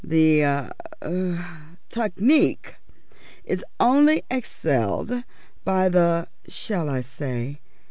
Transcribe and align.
The 0.03 0.41
er 0.43 0.71
technique 1.89 2.73
is 3.45 3.63
only 3.79 4.23
excelled 4.31 5.23
by 5.63 5.89
the 5.89 6.27
shall 6.49 6.89
I 6.89 7.01
say? 7.01 7.59